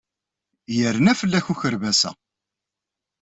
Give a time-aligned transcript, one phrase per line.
[0.77, 2.11] Yerna fell-ak ukerbas-a.